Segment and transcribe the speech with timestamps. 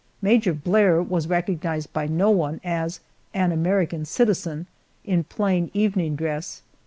[0.19, 3.01] Major Blair was recognized by no one as
[3.35, 4.65] "An American citizen,"
[5.05, 6.63] in plain evening dress.